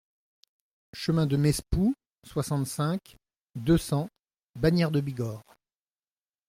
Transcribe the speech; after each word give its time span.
Chemin 0.93 1.27
de 1.27 1.37
Mespoux, 1.37 1.93
soixante-cinq, 2.25 3.17
deux 3.55 3.77
cents 3.77 4.09
Bagnères-de-Bigorre 4.55 5.43